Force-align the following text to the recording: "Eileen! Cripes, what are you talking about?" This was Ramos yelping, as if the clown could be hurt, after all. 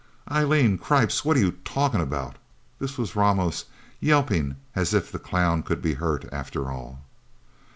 "Eileen! 0.31 0.79
Cripes, 0.79 1.23
what 1.23 1.37
are 1.37 1.41
you 1.41 1.51
talking 1.63 2.01
about?" 2.01 2.37
This 2.79 2.97
was 2.97 3.15
Ramos 3.15 3.65
yelping, 3.99 4.55
as 4.75 4.95
if 4.95 5.11
the 5.11 5.19
clown 5.19 5.61
could 5.61 5.79
be 5.79 5.93
hurt, 5.93 6.25
after 6.31 6.71
all. 6.71 7.01